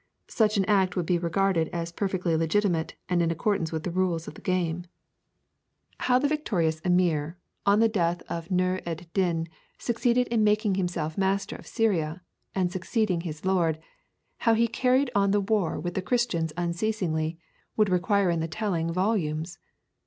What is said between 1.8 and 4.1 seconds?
perfectly legitimate and in accordance with the